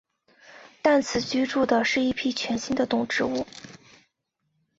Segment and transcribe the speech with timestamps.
[0.81, 3.45] 但此居住的是一批全新的动植物。